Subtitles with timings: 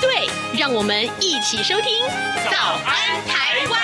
[0.00, 0.28] 对，
[0.58, 2.04] 让我们一起收听
[2.50, 3.80] 《早安台湾》。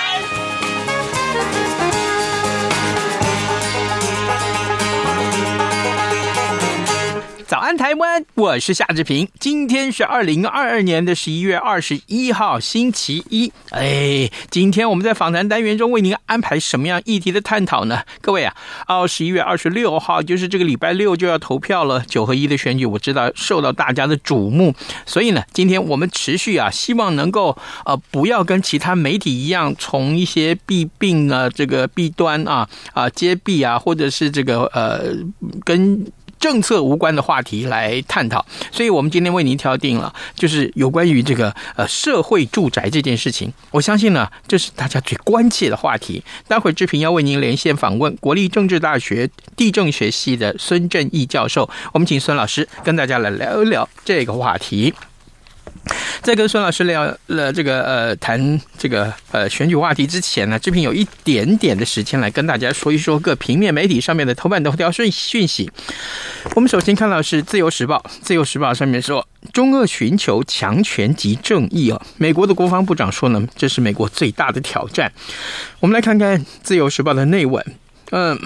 [7.47, 8.25] 早安，台湾！
[8.37, 9.27] 我是夏志平。
[9.39, 13.51] 今天是二零二二年的十一月二十一号，星期一。
[13.71, 18.03] 哎，今天我们在访谈单元中为您安排什么样议题的探讨呢？
[18.21, 18.55] 各位啊，
[18.87, 24.75] 哦，十一月二十六号就是这个礼拜六就要投票了，九合一的选举，我知道受到大家的瞩目。
[25.07, 35.05] 所以呢，今天我们持续啊，希望能够呃，不要跟其他媒体一样，从一些弊病啊、这个弊端啊啊揭弊啊，或者是这个呃
[35.65, 36.05] 跟。
[36.39, 43.51] 政策无关的话题来探讨，所以我们今天为您挑定了，就是有关于这个呃社会住宅这件事情。
[43.71, 46.23] 我相信呢，这是大家最关切的话题。
[46.47, 54.93] 待会志平要为您连线访问国立政治大学地政学系的孙正义教授，我们请孙老师跟大家来聊一聊这个话题。
[56.21, 65.71] 在跟孙老师聊了这个呃谈这个呃选举话题之前呢，这边有一点点的时间来跟大家说一说各平面媒体上面的头版头条讯讯息。
[66.55, 72.01] 我们首先看到是《自由时报》，《自由时报》上面说，中俄寻求强权及正义啊。
[72.17, 75.11] 美国的国防部长说呢，这是美国最大的挑战。
[75.79, 77.63] 我们来看看《自由时报》的内文，
[78.11, 78.37] 嗯。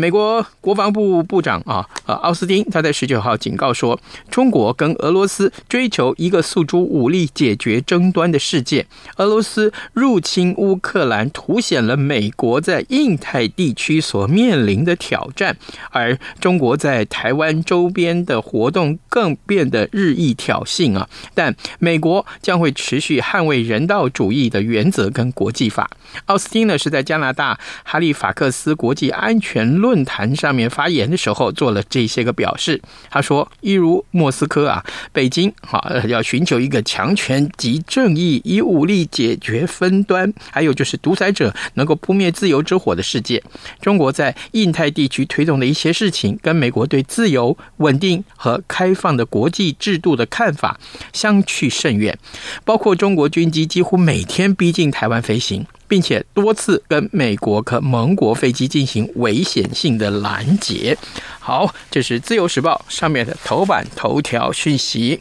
[0.00, 8.86] 美国国防部部长啊，呃，奥斯汀他在十九号警告说，中国跟俄罗斯追求一个诉诸武力解决争端的世界。
[9.16, 15.54] 俄罗斯入侵乌克兰，凸显了美国在印太地区所面临的挑战，
[15.90, 21.06] 而中国在台湾周边的活动更变得日益挑衅啊！
[21.34, 25.90] 但美国将会持续捍卫人道主义的原则跟国际法。
[26.24, 29.89] 奥斯汀呢是在加拿大哈利法克斯国际安全论。
[29.90, 32.80] 论坛上面发言的时候做了这些个表示，
[33.10, 43.42] 他说：“一如莫斯科啊，北京啊， 要寻求一个强权及正义，以武力解决纷端，还有就是独裁者能够扑灭自由之火的世界。
[43.80, 50.78] 中国在印太地区推动的一些事情，跟美国对自由、稳定和开放的国际制度的看法
[51.12, 52.16] 相去甚远，
[52.64, 60.96] 包括中国军机几乎每天逼近台湾飞行。”并且多次跟美国和盟国飞机进行危险性的拦截。
[61.40, 65.20] 好，这是《自由时报》上面的头版头条讯息。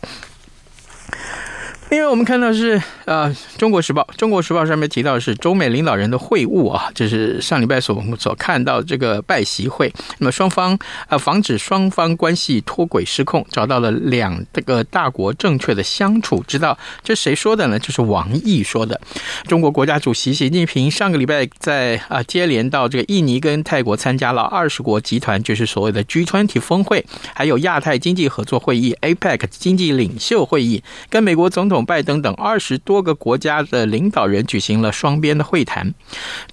[1.91, 9.91] 因为我们看到是呃，《中国时报》《中国时报》上面提到是中美领导人的会晤啊，就是上礼拜所所看到这个拜习会。
[10.19, 10.77] 那么双方
[11.07, 16.77] 呃，防止双方关系脱轨失控，找到了两这个大国正确的相处之道。
[17.03, 17.79] 这谁说的呢？
[17.79, 19.01] 就是王毅说的。
[19.47, 31.78] 中国国家主席习近平上个礼拜在啊接连到这个印尼跟泰国参加了二十国集团，就是所谓的 G20 峰会，还有亚太经济合作会议 APEC 经济领袖会议，跟美国总统。
[31.85, 35.93] 拜登等二十多个国家的领导人举行了双边的会谈。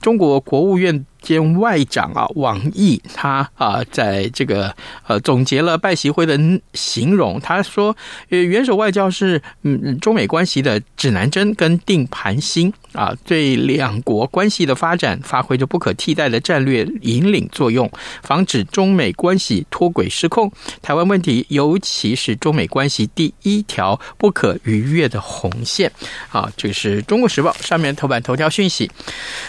[0.00, 4.72] 中国国务院兼外长啊，王毅他啊，在这个
[5.08, 6.38] 呃总结了拜习会的
[6.72, 7.96] 形容，他说，
[8.30, 17.90] 呃，元首外交是嗯中美关系的指南针跟定盘星啊，对两国关系的发展发挥着不可替代的战略引领作用，
[18.22, 20.48] 防止中美关系脱轨失控。
[20.80, 25.90] 台湾问题尤其是中美关系第一条不可逾越的红线
[26.30, 28.88] 啊，这个是中国时报上面头版头条讯息。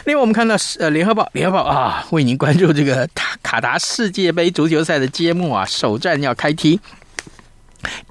[0.05, 1.66] 另外，我们看到呃联合报联合报。
[1.67, 6.79] 啊，为您关注这个卡卡达世界杯足球赛的揭幕啊，首战要开踢。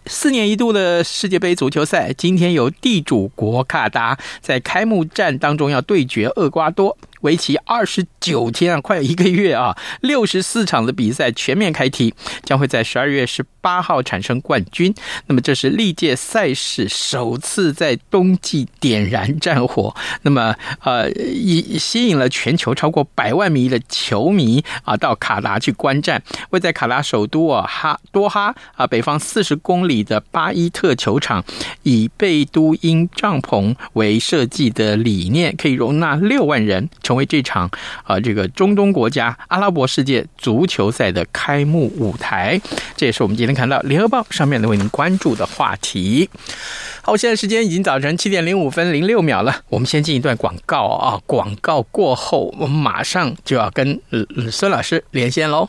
[0.09, 6.97] 四年一度的世界杯足球赛，今天由地主国卡达在开幕战当中要对决厄瓜多。
[7.23, 12.15] 为期二十九天啊，快有一个月啊，六十四场的比赛全面开踢，
[12.45, 14.95] 将会在十二月十八号产生冠军。
[15.27, 19.97] 那么这是历届赛事首次在冬季点燃战火。
[20.23, 20.55] 那么
[20.85, 26.23] 呃，以吸引了全球超过百万名的球迷啊到卡达去观战。
[26.51, 31.43] 位在卡达首都啊哈多哈啊北方四十公里你的巴伊特球场，
[31.83, 36.87] 以贝都因帐篷为设计的理念，可以容纳六万人。
[37.03, 37.71] 成为这场
[38.05, 42.61] 啊这个中东国家阿拉伯世界足球赛的开幕舞台。
[42.95, 46.29] 这也是我们今天看到联合报上面的为您关注的话题。
[47.01, 53.99] 好，现在时间已经早晨七点零五分零六秒了，我们先进一段广告啊，广告过后，我们马上就要跟
[54.51, 55.69] 孙老师连线喽。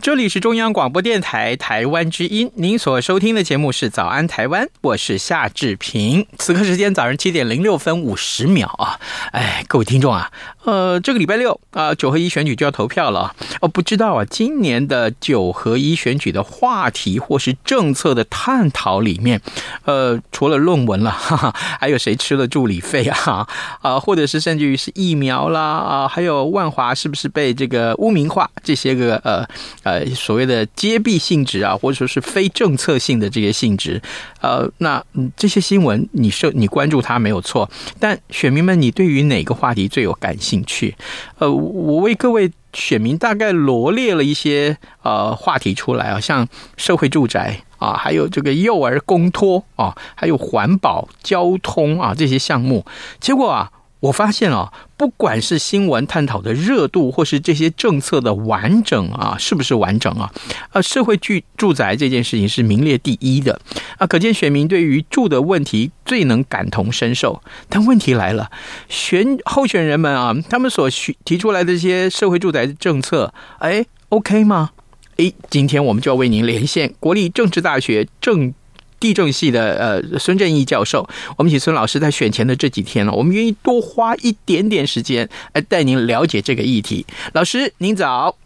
[0.00, 6.24] 这里是中央广播电台台湾之音，您所收听的节目是《早安台湾》，我是夏志平。
[6.38, 8.98] 此刻时间早上七点零六分五十秒啊！
[9.32, 10.30] 哎，各位听众啊，
[10.64, 13.68] 呃，这个礼拜六啊，九合一选举就要投票了哦。
[13.68, 19.40] 不知道啊，今年的九合一选举的话题或是政策的探讨里面，
[19.84, 23.46] 呃，除了论文了，哈哈，还有谁吃了助理费啊？
[23.82, 28.48] 啊，或者是甚至于是疫苗啦啊，还有万华是不是被这个污名化？
[28.62, 29.44] 这些个呃
[29.88, 30.04] 呃。
[30.14, 34.00] 所谓的揭弊性质啊，或者说是非政策性的这些性质，
[34.40, 35.02] 呃，那
[35.36, 40.94] 这些新闻你是你关注它没有错，但选民们，你对于哪个话题最有感兴趣？
[41.38, 46.46] 呃，我为各位选民大概罗列了一些呃话题出来啊，像
[46.76, 52.84] 社会住宅啊，还有这个幼儿公托啊，还有环保、交通啊这些项目，
[53.20, 53.72] 结果啊。
[54.00, 60.32] 我发现啊，不管是新闻探讨的热度，或是这些政策的完整啊，是不是完整啊？
[60.72, 63.60] 呃，社会住住宅这件事情是名列第一的
[63.96, 67.42] 啊，可见选民对于住的问题最能感同身受。
[67.68, 68.50] 但问题来了，
[68.88, 70.88] 选候选人们啊，他们所
[71.24, 74.70] 提出来的这些社会住宅政策，哎，OK 吗？
[75.16, 78.54] 哎，今天我们就要为您连线国立政治大学政。
[78.98, 87.06] 地政系的呃孙正义教授，我们请孙老师在选前的这几天呢，我们愿意多花一点点时间来带您了解这个议题。
[87.32, 88.36] 老师，您早。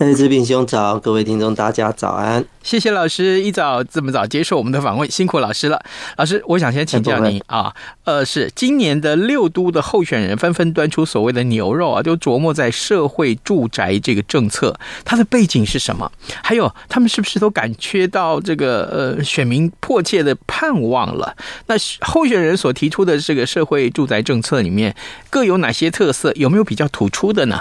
[0.00, 2.42] 哎，志平兄早，各位听众大家早安。
[2.62, 5.78] 谢谢老师一早这么早接受我们的访问，辛苦老师了。
[6.16, 7.74] 老师，我想先请教您啊，
[8.04, 14.74] 呃，是今年的六都的候选人纷纷端出所谓的牛肉啊，就琢磨在社会住宅这个政策，
[15.04, 16.10] 它的背景是什么？
[16.42, 18.84] 还有他们是不是都感觉到这个
[19.18, 21.36] 呃选民迫切的盼望了？
[21.66, 24.96] 那候选人所提出的这个社会住宅政策里面
[25.28, 26.32] 各有哪些特色？
[26.36, 27.60] 有没有比较突出的呢？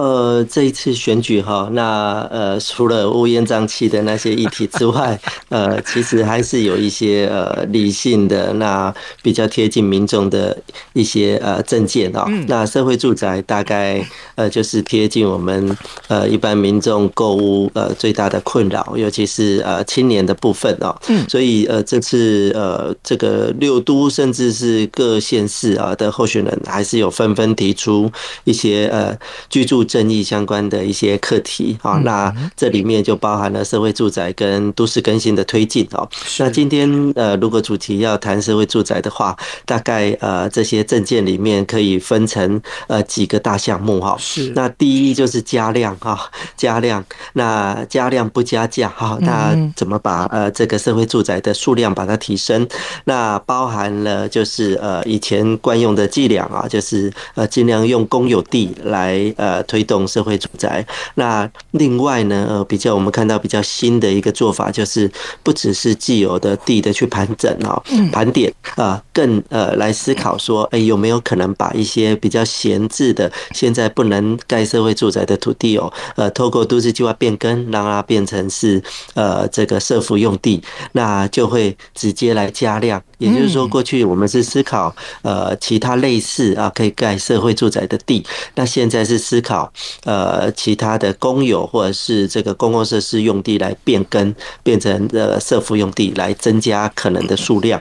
[0.00, 10.56] 呃，这一次选举哈，那呃，除了乌烟瘴气的那些议题之外， 呃，其实还是有一些呃理性的，那比较贴近民众的
[10.94, 12.24] 一些呃政见啊。
[12.48, 14.02] 那社会住宅大概
[14.36, 15.76] 呃就是贴近我们
[16.08, 20.98] 呃一般民众购物呃最大的困扰，尤其是呃青年的部分啊。
[21.08, 21.28] 嗯。
[21.28, 28.10] 所以呃这次呃这个六都甚至是各县市啊的候选人，还是有纷纷提出
[28.44, 29.14] 一些呃
[29.50, 29.84] 居住。
[29.90, 36.08] 正义相关的一些课题啊，那这里面就包含了社会住宅跟都市更新的推进哦。
[36.38, 44.16] 那今天呃，如果主题要谈社会住宅的话，大概呃这些证件里面可以分成呃几个大项目哈。
[44.20, 44.52] 是。
[44.54, 47.04] 那第一就是加量哈，加量。
[47.32, 52.64] 那加量不加价哈，那怎么把呃这个社会住宅的数量把它提升？
[53.06, 59.60] 那包含了就是呃以前惯用的伎俩啊，就是呃尽量用公有地来呃。
[59.70, 60.84] 推动社会住宅。
[61.14, 65.08] 那另外呢，呃，比较我们看到比较新的一个做法，就是
[65.44, 78.82] 不只是既有的地的去盘整哦，盘点啊，更呃来思考说，哎，有没有可能把一些比较闲置的、现在不能盖社会住宅的土地哦，呃，透过都市计划变更，让它变成是
[79.14, 80.60] 呃这个社福用地，
[80.92, 83.00] 那就会直接来加量。
[83.18, 88.24] 也就是说，过去我们是思考呃其他类似啊可以盖社会住宅的地，
[88.54, 89.59] 那现在是思考
[90.04, 97.80] 呃其他的公有或者是这个公共设施用地来变更，变成呃社服用地来增加可能的数量。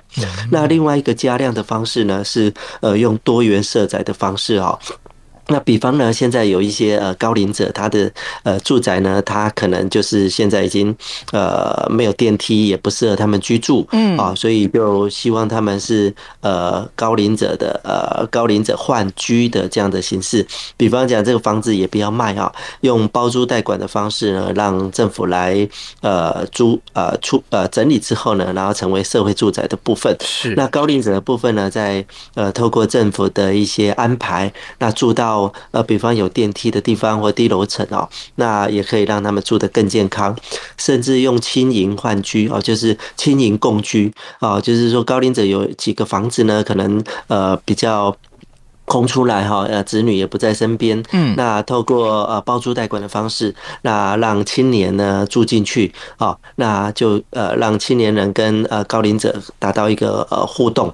[0.51, 4.77] 那另外一个加量的方式呢，是呃用多元设宅的方式啊。
[5.49, 8.11] 那比方呢，现在有一些呃高龄者，他的
[8.43, 10.95] 呃住宅呢，他可能就是现在已经
[11.31, 20.45] 呃没有电梯，也不适合他们居住，嗯啊，所以就希望他们是呃高龄者的呃高龄者换居的这样的形式。
[20.77, 25.67] 比方讲，这个房子也不要卖啊，用包租代管的方式呢，让政府来
[26.01, 30.15] 呃租呃出呃整理之后呢，然后成为社会住宅的部分。
[30.21, 30.53] 是。
[30.55, 35.38] 那高龄者的部分呢，在呃透过政府的一些安排，那住到。
[35.72, 40.36] 呃，比方有电梯的地方或低楼层哦，那也可以让他们住得更健康，
[40.77, 48.15] 甚至用轻盈换居哦，就是轻盈共居哦，就是说高龄者有几个房子呢，可能呃比较
[48.86, 53.53] 空出来哈，呃子女也不在身边，嗯，那透过呃包租代管的方式，
[53.84, 60.91] 那让青年呢住进去啊，那就呃让青年人跟呃高龄者达到一个呃互动。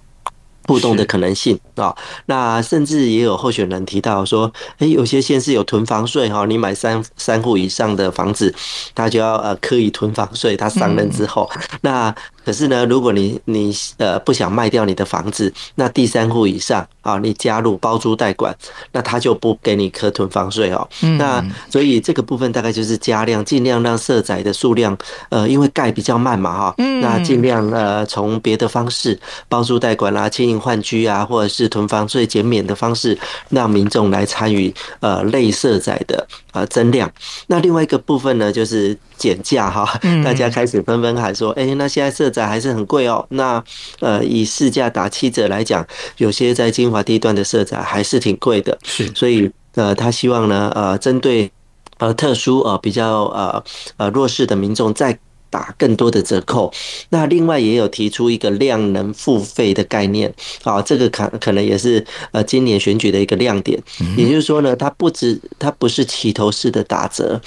[0.67, 1.95] 互动的可能性啊，
[2.25, 8.53] 那甚至也有候选人提到说，诶，有些县市有囤房税哈，你买三三户以上的房子，
[8.93, 10.55] 他就要呃刻意囤房税。
[10.57, 11.49] 他上任之后，
[11.81, 12.13] 那。
[12.45, 18.55] 可是呢，如果你你呃不想卖掉你的房子，那第三户以上啊，你加入包租代管，
[18.91, 20.87] 那他就不给你可囤房税哦。
[21.17, 24.95] 那所以这个部分大概就是加量，尽量让社宅的数量，
[25.29, 33.17] 呃，因为盖比较慢嘛哈，那尽量呃从别的方式，包租代管啦、青银换居啊，或者是囤房税减免的方式，
[33.49, 37.11] 让民众来参与呃类社宅的呃增量。
[37.47, 38.95] 那另外一个部分呢，就是。
[39.17, 43.63] 减价哈，大家开始纷纷喊说：“哎，那现在社宅还是很贵哦。”那
[43.99, 45.85] 呃，以市价打七折来讲，
[46.17, 48.77] 有些在金华地段的社宅还是挺贵的。
[48.83, 51.51] 是，所以呃，他希望呢，呃，针对
[51.97, 53.63] 呃特殊呃比较呃
[53.97, 55.17] 呃弱势的民众再
[55.49, 56.71] 打更多的折扣。
[57.09, 63.81] 那另外也有提出一个量能付费的概念啊，这个可可能也是呃今年选举的一个亮点。
[64.17, 67.39] 也就是说呢，它不止它不是起头式的打折。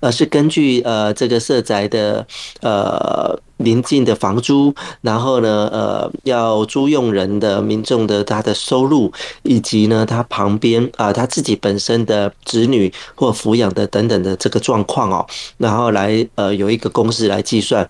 [0.00, 2.26] 而是根据呃这个社宅的
[2.60, 9.10] 呃邻近的房租，然后呢呃要租用人的民众的他的收入，
[9.42, 15.26] 以及呢他旁边啊他自己本身的子女或抚养的等等的这个状况哦，
[15.56, 17.88] 然后来呃有一个公式来计算。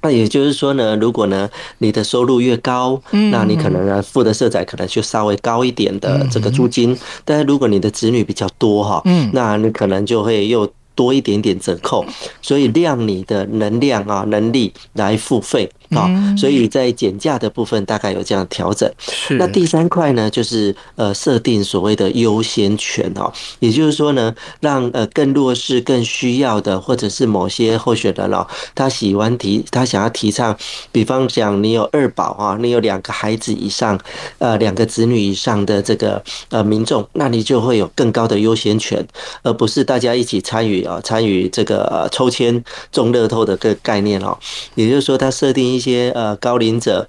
[0.00, 3.00] 那也就是说呢，如果呢你的收入越高，
[3.32, 9.02] 那你可能呢付的社宅可能就稍微高一点的这个租金，但是如果你的子女比较多哈，
[9.32, 10.68] 那你可能就会又。
[10.98, 12.04] 多一点点折扣，
[12.42, 15.70] 所以量你的能量啊能力来付费。
[15.90, 18.90] 啊，所以在减价的部分大概有这样调整。
[18.98, 30.56] 是那第三块呢，就是呃设定所谓的优先权哦，也就是说呢，让呃更弱势、更需要的，或者是某些候选人哦，他喜欢提，他想要提倡，
[30.90, 33.98] 比方讲你有二宝啊，你有两个孩子以上，
[34.38, 39.06] 呃两个子女以上的这个呃民众，那你就会有更高的优先权，
[39.42, 40.78] 而不是大家一起参与。
[40.78, 44.38] 啊，参与这个抽签中乐透的个概念哦，
[44.74, 47.08] 也就是说，他设定一些呃高龄者，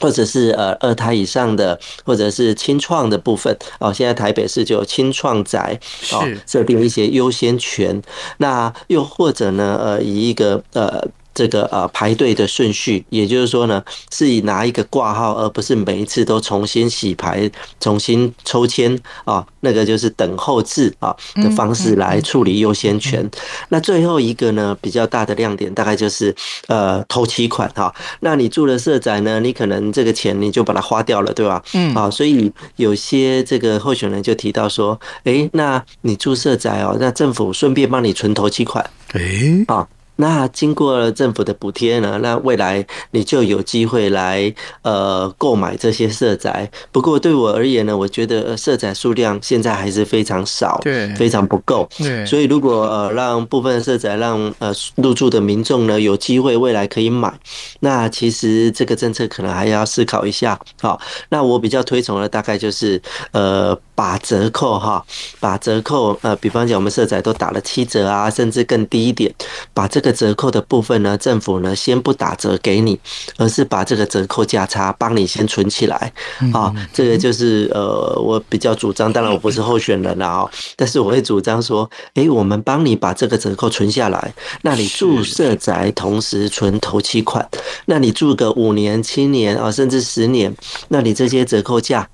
[0.00, 3.92] 或者是呃二胎以上的，或者是青创的部分哦。
[3.92, 5.78] 现在台北市就有青创宅
[6.12, 8.02] 哦，设定一些优先权。
[8.38, 11.06] 那又或者呢，呃，以一个呃。
[11.36, 23.30] 这个呃排队的顺序，也就是说呢，是以拿一个挂号，而不是每一次都重新洗牌、重新抽签啊，那个就是等候制啊的方式来处理优先权。
[23.68, 26.34] 那最后一个呢，比较大的亮点大概就是
[26.68, 27.94] 呃头期款哈。
[28.20, 31.62] 那你住了社宅呢，你可能这个钱你就把它花掉了，对吧？
[31.74, 39.86] 嗯啊，所以有些这个候选人就提到说，诶，那你住社宅哦，那政府顺便帮你存头期款，诶啊。
[40.16, 46.70] 那经过了政府的补贴呢，那未来你就有机会来呃购买这些社宅。
[46.90, 51.88] 不过对我而言呢，我觉得社宅数量现在还是非常少，对，非常不够。
[51.98, 57.32] 对，所以如果呃让部分社宅让呃入住的民众呢有机会未来可以买，
[57.80, 60.58] 那其实这个政策可能还要思考一下。
[60.80, 63.00] 好，那我比较推崇的大概就是
[63.32, 63.78] 呃。
[63.96, 65.02] 把折扣哈，
[65.40, 69.34] 把折扣呃，比方讲我们社宅都打了七折啊，甚至更低一点，
[69.72, 72.98] 把这个折扣的部分呢，政府呢先不打折给你，
[73.36, 76.12] 而是把这个折扣价差帮你先存起来
[76.54, 76.72] 啊。
[76.92, 84.32] 这个就是呃，我比较主张，当然我不是候选人了啊， 但是我会主张说，诶，我们帮你把这个折扣存下来，
[84.62, 87.46] 那你住社宅同时存头期款，
[87.86, 90.54] 那你住个五年、七年啊，甚至十年，
[90.88, 92.08] 那你这些折扣价。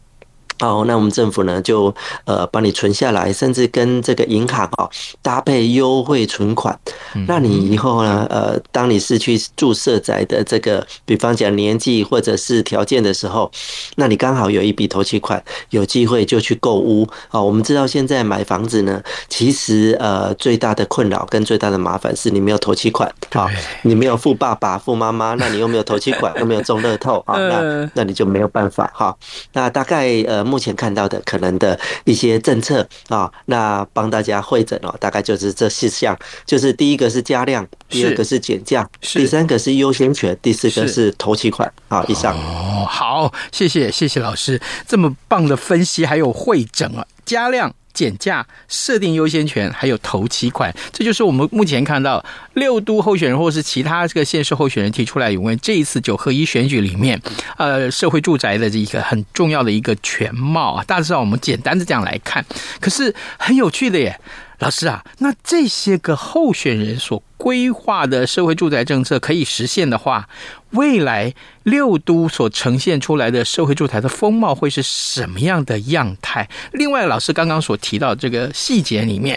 [0.60, 1.92] 好，那我们政府呢就
[2.24, 4.88] 呃帮你存下来，甚至跟这个银行哦
[5.20, 6.78] 搭配优惠存款。
[7.26, 13.50] 那你以后呢呃，当你是去住社宅的这个，比方讲年纪或者是条件的时候，
[13.96, 17.08] 那你刚好有一笔头期款，有机会就去购屋。
[17.30, 23.50] 啊，我们知道现在买房子呢，其实呃最大的困扰跟最大的麻烦是你没有头期款啊，
[23.82, 29.16] 你没有富爸爸、富妈妈，那你又没有头期款，又没有中乐透啊，那 那你就没有办法哈。
[29.54, 30.51] 那大概呃。
[30.52, 42.04] 目前看到的可能的一些政策啊，那帮大家会诊哦，大概就是这四项，就是第一个是加量，第二个是减价，第三个是优先权，第四个是投期款啊。
[42.06, 47.74] 以上哦，好，谢谢谢谢老师这么棒的分析，还有会诊啊，加量。
[47.92, 57.20] 减价、设定优先权，还有头期款，这就是我们目前看到六都候选人或是其他这个县市候选人提出来，有关这一次九合一选举里面，
[57.56, 60.84] 呃，社会住宅的这一个很重要的一个全貌啊。
[60.84, 62.44] 大致上我们简单的这样来看，
[62.80, 64.18] 可是很有趣的耶。
[64.58, 70.28] 老师啊，那这些个候选人所规划的社会住宅政策可以实现的话，
[70.70, 76.48] 未来六都所呈现出来的社会住宅的风貌会是什么样的样态？
[76.72, 79.36] 另外，老师刚刚所提到这个细节里面，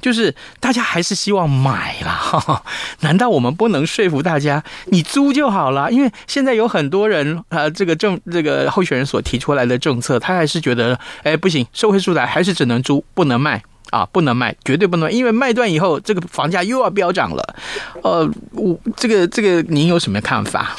[0.00, 2.64] 就是大家还是希望买啦。
[3.00, 5.92] 难道我们不能说服大家你租就好了？
[5.92, 13.62] 因为现在有很多人，呃，这个政这个候选人所提出来的政策，他还是觉得，哎，不行，社会住宅还是只能租，不能卖。
[13.90, 17.56] 啊，不能卖，绝对不能卖，因为卖断以后，这个房价又要飙涨了。
[18.02, 20.76] 呃，我这个这个，您有什么看法？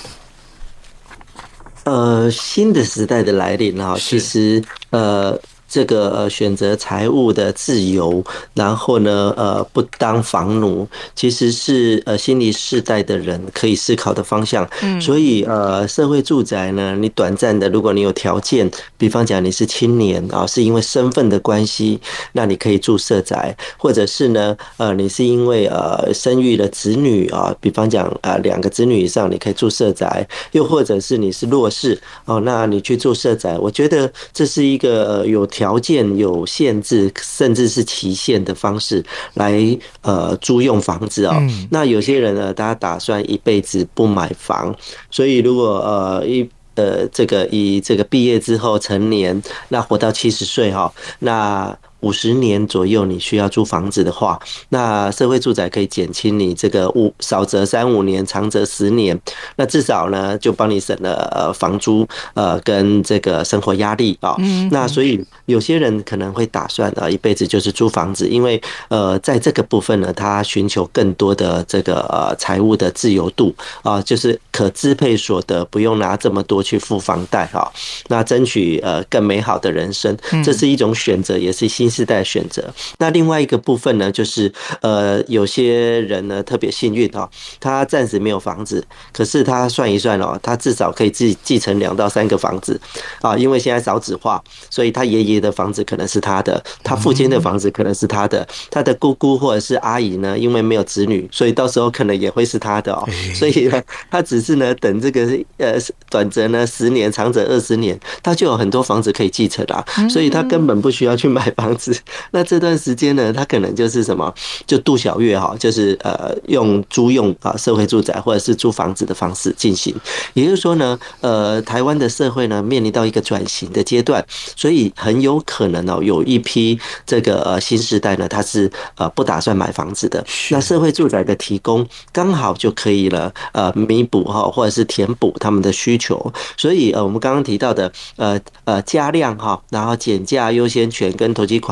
[1.83, 5.39] 呃，新的时代的来临啊，其实呃。
[5.69, 8.23] 这个呃选择财务的自由，
[8.55, 14.67] 然后呢呃不当房奴，其实是呃新一世代的人可以思考的方向。
[14.81, 21.99] 嗯，所以呃社会住宅呢，你短暂的，如果你有条件，比方讲你是青年啊，是因为身份的关系，
[22.31, 35.47] 那你可以住社宅，或者是呢呃你是因为呃生育了子女啊，比方讲啊两个子女以上，你可以住社宅，又或者是你是弱势哦，那你去住社宅，我觉得这是一个有。
[35.59, 41.35] 条件有限制，甚至是期限的方式来呃租用房子哦。
[41.69, 44.73] 那有些人呢，他打算一辈子不买房，
[45.11, 51.77] 所以如果呃一呃这个以这个毕业之后成年，那活到七十岁哈，那。
[52.01, 59.19] 五十年左右，你需要租房子的话，那社会住宅可以减轻你这个五少则三五年，长则十年，
[59.57, 64.37] 那至少呢就帮你省了呃房租呃跟这个生活压力啊。
[64.71, 77.69] 那所以有些人可能会打算啊一辈子就是租房子，因为呃在这个部分呢，他寻求更多的这个呃财务的自由度啊，就是可支配所得不用拿这么多去付房贷哈，
[78.07, 81.88] 那争取呃更美好的人生，这是一种选择，也是新。
[81.89, 82.63] 世代选择，
[82.97, 92.79] 那另外一个部分呢，就是呃，有些人呢特别幸运哦，他暂时没有房子，可是他算一算哦，他至少可以自己继承两到三个房子。
[93.21, 105.73] 啊，因为现在少子化，所以他爷爷的房子可能是他的，他父亲的房子可能是他的，他的姑姑或者是阿姨呢，因为没有子女，所以到时候可能也会是他的哦，所以呢，他只是呢等这个呃
[106.09, 111.97] 短则呢十年，长则二十年，他就有很多房子可以继承啊，所以他根本不需要去买房子。
[112.31, 114.31] 那这段时间呢，他可能就是什么，
[114.67, 119.95] 就杜小月哈，就是呃用租用啊社会住宅或者是租房子的方式进行。
[120.33, 124.23] 也就是说呢，呃，台湾的社会呢面临到一个转型的阶段，
[124.55, 130.23] 所以很有可能哦，有一批这个呃新时代呢，他是呃不打算买房子的。
[130.49, 136.31] 那社会住宅的提供刚好就可以了，呃弥补哈或者是填补他们的需求。
[136.57, 141.68] 所以呃我们刚刚提到的呃呃加量哈，然后减价优先权跟头期款。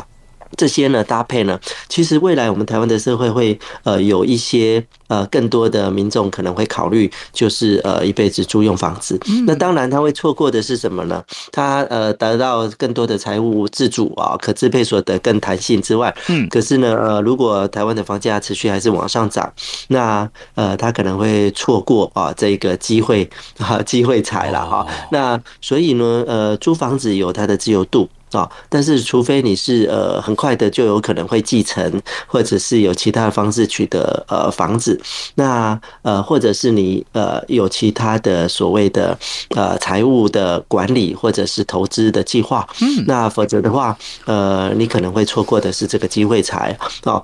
[0.56, 1.58] 这些呢搭配呢，
[1.88, 9.18] 其实未来我们台湾的社会会呃有一些呃更多的民众可能会考虑，就是呃一辈子租用房子。
[9.46, 11.22] 那当然他会错过的是什么呢？
[11.52, 19.52] 他呃得到更多的财务自主啊，可支配所得更弹性之外，嗯，可是呢呃如果台湾的房价持续还是往上涨，
[19.88, 24.86] 那呃他可能会错过啊这个机会啊机会财了哈。
[25.10, 28.08] 那所以呢呃租房子有它的自由度。
[28.32, 28.50] 啊。
[28.68, 35.00] 但是除非你是呃很快的就有可能会继承，或者是有其他的方式取得呃房子，
[35.34, 39.18] 那呃或者是你呃有其他的所谓的
[39.56, 47.22] 呃财务的管理或者是投资的计划，嗯，那否则的话，呃你可能会错过的是这个机会财哦。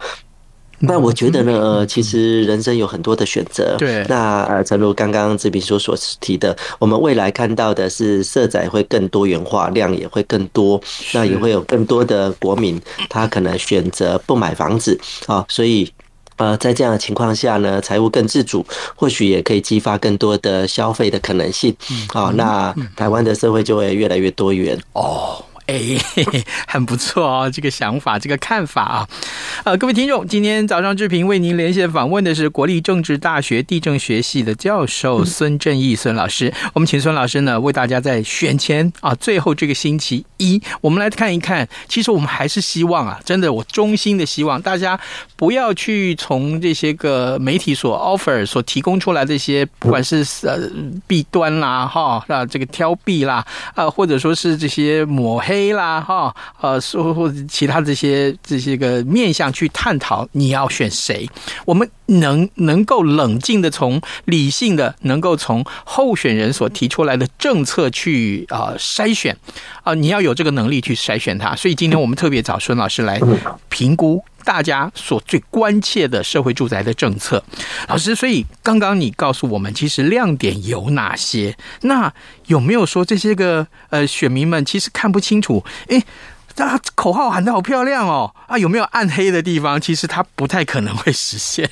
[0.87, 3.77] 那我觉得呢，其实人生有很多的选择。
[3.79, 10.81] 对，那呃，正如刚刚志平所所提的，我们未来看到的是色彩会更多元化，量也会更多，
[11.13, 15.91] 那也会有更多的国民他可能选择不买房子啊，所以
[16.37, 18.65] 呃，在这样的情况下呢，财务更自主，
[18.97, 21.75] 或许也可以激发更多的消费的可能性。
[22.13, 22.33] 啊。
[22.35, 24.79] 那台湾的社会就会越来越多元。
[24.95, 25.45] 哦。
[25.67, 25.97] 哎，
[26.69, 29.09] 很不错哦，这个想法，这个看法啊，
[29.65, 36.53] 呃，各位听众，今天早上志平为您连线访问的是国立政治大学地政学系的教授孙正义孙老师。
[36.75, 41.67] 我们请孙老师呢为大家在选前啊，最后这个星期一，我们来看一看。
[41.89, 45.01] 其实我们还是希望啊，真的，我衷心的希望大家
[45.35, 50.59] 不要去从这些个媒体所 offer 所提供出来这些，不管是呃
[51.07, 53.43] 弊端啦，哈，啊，这个挑弊啦，
[53.75, 55.54] 啊，或者说是这些抹黑。
[55.55, 61.31] 黑啦哈，呃，说或者其他这些这些个面向去探讨你要选谁，
[61.65, 69.33] 我们能能够冷静的从理性的，能够从候选人所提出来的政策去啊、呃、筛选
[69.85, 71.55] 啊、呃，你要有这个能力去筛选它。
[71.55, 73.21] 所以今天我们特别找孙老师来
[73.69, 74.25] 评估。
[74.45, 77.43] 大家所最关切的社会住宅的政策，
[77.89, 81.57] 老师，所以刚刚你告诉我们，其实亮点有哪些？
[81.81, 82.13] 那
[82.47, 85.65] 有没有说这些个呃选民们其实看不清楚？
[85.89, 86.05] 诶，
[86.55, 89.81] 这口号喊得好漂亮哦，啊，有没有暗黑的地方？
[89.81, 91.69] 其实他不太可能会实现。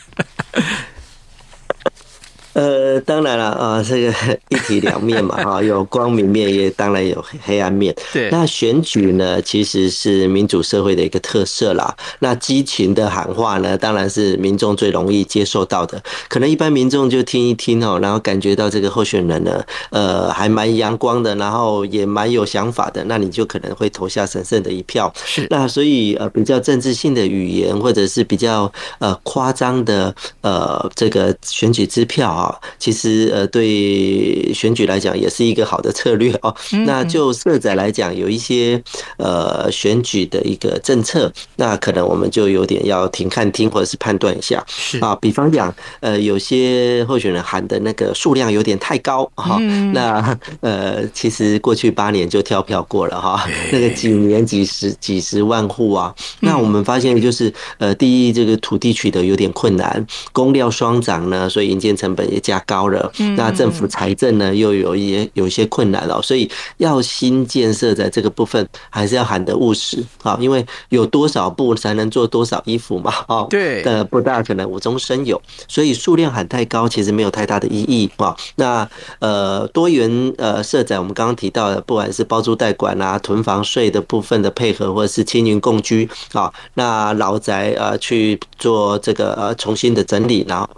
[2.55, 4.12] 呃，当然了啊，这个
[4.51, 7.95] 一体两面嘛，哈，有光明面，也当然有黑暗面。
[8.12, 11.95] 对，那选举呢，其实是民主社会的一个特色啦。
[12.19, 16.03] 那激情的喊话呢，当然是民众最容易接受到的。
[16.29, 25.11] 可能一般民众就听一听哦，然后感觉到这个候选人呢，呃，还蛮阳光的，然后也蛮有想法的，那你就可能会投下神圣的一票。
[25.25, 32.42] 是，那所以呃，比较政治性的语言，或者是比较呃夸张的呃这个选举支票啊。
[32.43, 36.53] 啊，其实呃，对选举来讲也是一个好的策略哦。
[36.85, 38.83] 那就社宅来讲，有一些
[39.17, 44.65] 呃选举的一个政策，那可能我们就有点要停看听，或者是判断一下。
[44.67, 49.59] 是啊，比方讲，呃，有些候选人喊的那个数量有点太高哈。
[49.93, 56.13] 那呃，其实过去八年就跳票过了哈，那个几年几十几十万户啊。
[56.41, 62.32] 那我们发现就是呃，第一，这个土地取得有点困难，工料双涨呢，所以营建成本。
[62.33, 78.35] 也加高了，那政府财政呢又有一些有一些困难了，所以要新建设在这个部分还是要喊得务实啊，因为有多少布才能做多少衣服嘛，哦，对，呃，不大可能无中生有，所以数量喊太高其实没有太大的意义啊。
[78.57, 90.68] 那呃多元呃社宅，我们刚刚提到的，不管是包租代管啊、囤房税的部分的配合，或者是青云共居啊，那老宅呃去做这个呃重新的整理，然后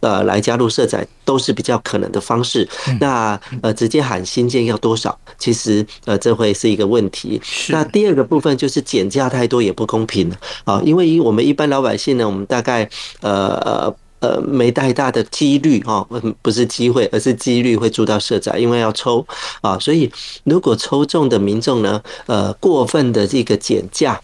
[0.00, 1.10] 呃来加入社宅。
[1.24, 2.68] 都是比较可能的方式。
[3.00, 5.16] 那呃，直接喊新建要多少？
[5.38, 7.40] 其实呃，这会是一个问题。
[7.68, 10.28] 那第二个部分就是减价太多也不公平
[10.64, 16.04] 啊，因为我们一般老百姓呢，我们大概呃呃呃没太大的几率哈，
[16.42, 19.24] 不是机会，而是几率会住到社宅，因为要抽
[19.60, 19.78] 啊。
[19.78, 20.10] 所以
[20.42, 24.20] 如果抽中的民众呢，呃，过分的这个减价。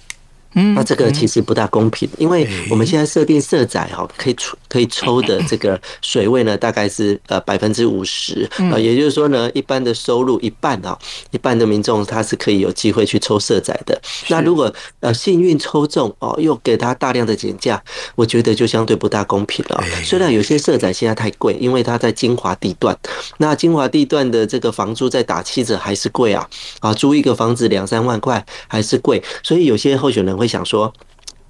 [0.75, 10.97] 那这个其实不大公平，因为我们现在设定社宅哈，可以抽可以抽的这个水位呢，大概是呃百分之五十啊，也就是说呢，一般的收入一半啊，
[11.31, 14.01] 一半的民众他是可以有机会去抽社宅的。
[14.29, 17.83] 那如果呃幸运抽中哦，又给他大量的减价，
[18.15, 19.83] 我觉得就相对不大公平了。
[20.05, 22.97] 虽然有些社宅现在太贵，因为它在精华地段，
[23.39, 26.49] 那精华地段的这个房租在打七折还是贵啊
[26.81, 30.93] 啊，租一个房子两三万块还是贵，所以有些候选人会想说。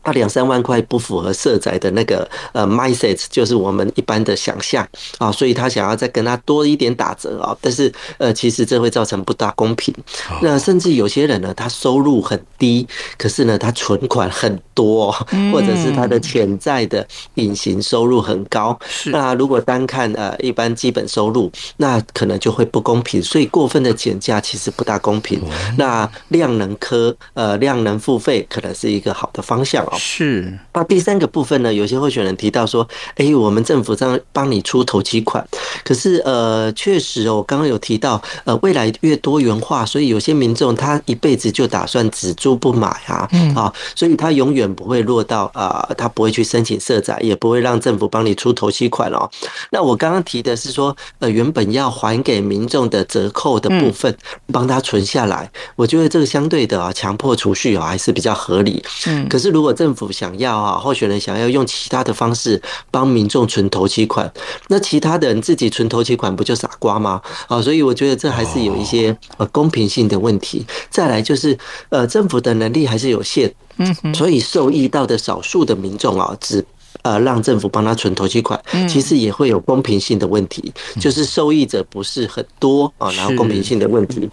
[0.09, 4.87] 他两三万块不符合社宅的那个呃 mindset，就是我们一般的想象
[5.19, 9.95] 啊，所以他想要再跟他多一点打折啊，但是呃，其实这会造成不大公平。
[10.41, 15.13] 那甚至有些人呢，他收入很低，可是呢，他存款很多，
[15.53, 18.79] 或者是他的潜在的隐形收入很高。
[19.07, 23.23] 那如果单看呃一般基本收入，那可能就会不公平。
[23.23, 25.43] 所以过分的减价其实不大公平。
[25.77, 29.98] 那量能科呃量能付费可能是一个好的方向哦。
[29.99, 35.47] 是，那第三个部分呢，有些候选人提到说，哎，我们政府这样帮你出头期款，
[35.85, 43.49] 可是呃，确实哦，我刚刚有提到，呃，未来越多元化，所以有些民众他一辈子就打算只租不买啊，嗯。
[43.59, 49.29] 啊，所以他永远不会落到啊，他不会去申请社宅，也不会让政府帮你出头期款哦。
[49.71, 54.17] 那我刚刚提的是说，呃，原本要还给民众的折扣的部分，
[54.53, 58.81] 帮他存下来，我觉得这个相对的啊，强迫储蓄啊，还是比较合理。
[59.07, 62.61] 嗯，可是如果政府想要啊，候选人想要用其他的方式
[62.91, 64.29] 帮民众存头期款，
[64.67, 67.23] 那其他的人自己存头期款不就傻瓜吗？
[67.47, 70.67] 啊，所以我觉得这还是有一些呃公平性的问题。
[70.91, 71.57] 再来就是
[71.91, 76.65] 呃，政府的能力还是有限，嗯，所以受益到的少数的民众啊，只
[77.03, 84.29] 呃让政府帮他存投期款，其实也会有公平性的问题，就是受益者不是很多啊，然后公平性的问题。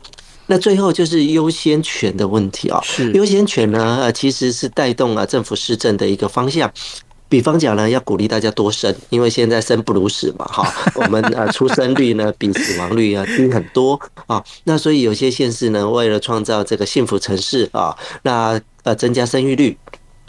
[0.48, 2.82] 那最后就是优先权的问题啊，
[3.14, 6.72] 优先权呢，呃，其实是带动啊政府施政的一个方向。
[7.28, 19.76] 比方讲呢，要鼓励大家多生，因为现在生不如死嘛，哈， 我们呃出生率呢比死亡率啊低很多啊，那所以有些县市呢，为了创造这个幸福城市啊，那呃增加生育率。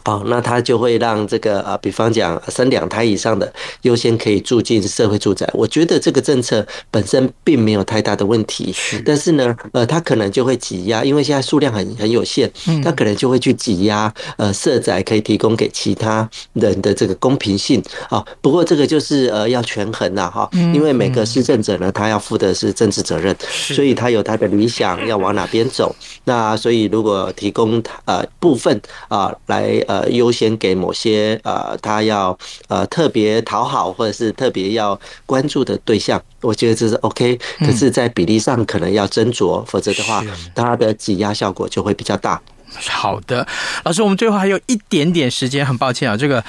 [0.06, 5.44] 好，那他就会让这个啊，比方讲生两胎以上的优先可以住进社会住宅。
[5.52, 8.72] 我觉得这个政策本身并没有太大的问题，
[9.04, 12.48] 但是呢，呃，他可能就会挤压，因为现在数量很很有限，
[12.84, 18.24] 他可能就会去挤压呃社宅可以提供给其他人的这个公平性啊。
[18.40, 25.92] 不过这个就是呃要权衡呐哈，因为每个施政者呢，他要负的是政治责任，所以他有他的理想要往哪边走。
[26.22, 29.95] 那所以如果提供呃部分啊来呃。
[29.96, 32.36] 呃，优先给某些呃，他要
[32.68, 37.38] 呃特别讨好或者是特别要关注的对象，我觉得这是 OK。
[37.60, 40.22] 可是，在比例上可能要斟酌，否则的话，
[40.54, 42.40] 它的挤压效果就会比较大。
[42.88, 43.46] 好的，
[43.84, 46.44] 老师，我们最后还有一点点时间，很抱歉啊，这个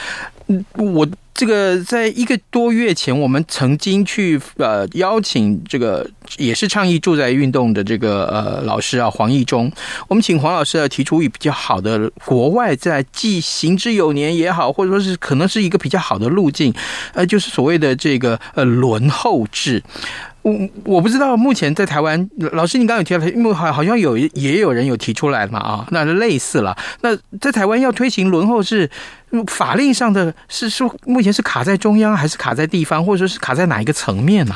[0.76, 1.08] 我。
[1.40, 9.72] 这个在一个多月前，我们曾经去呃邀请这个也是倡议住宅运动的这个呃老师啊黄义忠，
[10.08, 16.74] 我们请黄老师啊提出一比较好的国外在既行之有年也好，或者说是可能是一个比较好的路径，
[17.14, 19.84] 呃，就是所谓的这个呃轮候制。
[20.48, 26.78] 我我不知道目前在台湾，老师你刚刚有提到，因为好好像有也有人有提出来嘛啊，那类似了。
[27.02, 28.90] 那在台湾要推行轮候制，
[29.48, 34.56] 法令上的是是目前是卡在中央，还是卡在地方，或者说是卡在哪一个层面呢？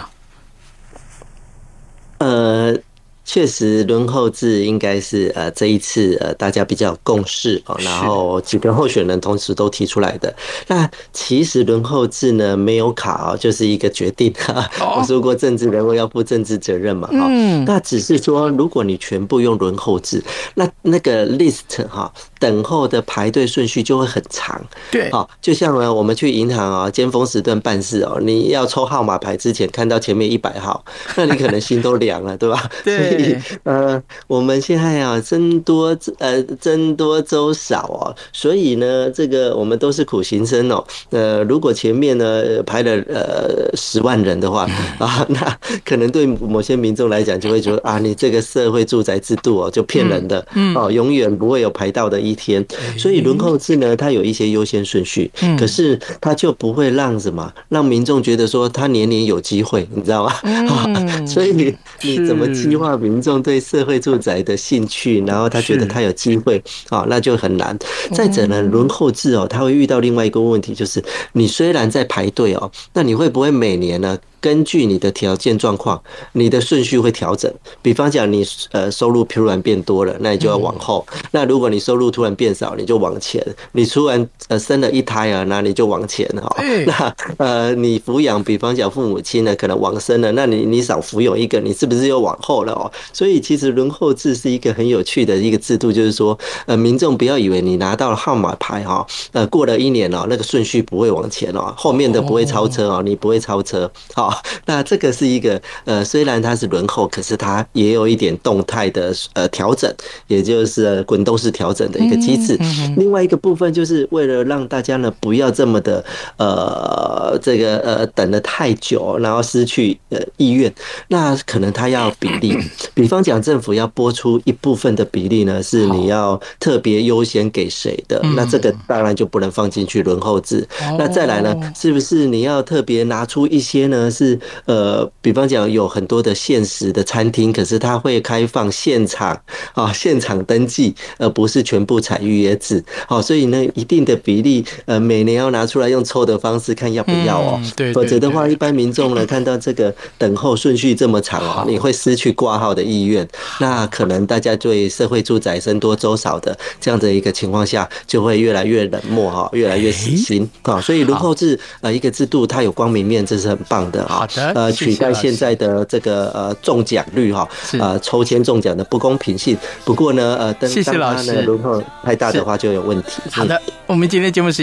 [2.19, 2.77] 呃。
[3.23, 10.33] 确实，轮候制应该是呃这一次呃大家比较有共识哦，然后几个候选人同时都提出来的。
[10.67, 14.69] 那其实轮候制呢没有卡哦，就是一个决定哈。
[14.97, 17.27] 我说过政治人物要负政治责任嘛哈。
[17.65, 20.21] 那只是说如果你全部用轮候制，
[20.55, 24.59] 那那个 list 哈等候的排队顺序就会很长。
[24.91, 30.83] 对，好，就像呢我们去银行啊尖峰时段办事哦，你要抽号码牌之前看到前面一百号，
[31.15, 32.69] 那你可能心都凉了，对吧？
[32.83, 33.20] 对。
[33.63, 40.83] 呃，我们现在啊，僧多呃僧多粥少哦，所以呢，这个我们都是苦行僧哦。
[41.09, 44.67] 呃，如果前面呢排了呃十万人的话
[44.99, 52.65] 啊，那可能对某些民众来讲就会觉得啊，你这个社会住宅制度哦就骗人的哦，永远不会有排到的一天。
[52.97, 60.33] 所以轮候制呢，它有一些优先顺序，可是它就不会让什么让民众觉得说他年年有机会，你知道吗？
[61.25, 62.97] 所以你你怎么计划？
[63.01, 67.77] 民众对社会住宅的兴趣，然后他觉得他有机会啊，那就很难。
[68.13, 74.17] 再者呢，轮候制哦，他会遇到另外一个问题，就是你虽然在排队哦，那你会不会每年呢？
[74.41, 76.01] 根据你的条件状况，
[76.33, 77.53] 你的顺序会调整。
[77.81, 83.41] 比方讲，你呃收入突然变多了，那你就要往后；那如果你收入突然变少，你就往前。
[83.73, 86.55] 你突然呃生了一胎啊，那你就往前哈。
[86.87, 92.91] 那呃你抚养，比方讲父母亲呢可能往生了，那你你少抚养一个，你是不是又往后了哦？
[93.13, 104.30] 所以其实轮候制是一个很有趣的一个制度，就是说呃民众不要以为你拿到了号码牌哈，呃过了一年哦，那个顺序不会往前哦，后面的不会超车哦，你不会超车好。
[104.65, 109.93] 那这个是一个呃，虽然它是轮候，可是它也有一点动态的呃调整，
[110.27, 112.57] 也就是滚动式调整的一个机制。
[112.97, 116.03] 另外一个部分就是为了让大家呢不要这么的
[116.37, 120.73] 呃这个呃等的太久，然后失去呃意愿，
[121.07, 122.57] 那可能它要比例，
[122.93, 130.67] 比方讲政府要拨出一部分的比例呢，是你要特别优先给谁的，那这个当然就不能放进去轮候制。
[130.97, 134.09] 那再来呢，是不是你要特别拿出一些呢？
[134.21, 139.35] 是呃，比方讲有很多的现实的餐厅，可是它会开放现场
[139.73, 142.83] 啊， 现场登记，而不是全部采预约制。
[143.07, 147.59] 好，所以呢，一定的比例，呃，每年要拿出来用抽的方式看要不要哦。
[147.75, 153.27] 对，否则的话，一般民众呢看到这个等候顺序这么长哦，你会失去挂号的意愿。
[153.59, 160.79] 那可能大家对社会住宅僧多粥少的这样的一个情况下，就会越来越冷漠哈，越来越死心啊。
[160.79, 164.19] 所以轮候制呃一个制度，它有光明面，这是很棒的啊。
[164.19, 167.47] 好的，呃，取代现在的这个呃中奖率哈，
[167.79, 169.57] 呃抽签中奖的不公平性。
[169.85, 173.21] 不过呢，呃，当当它呢轮候太大的话就有问题。
[173.31, 174.59] 好的，我们今天节目时间。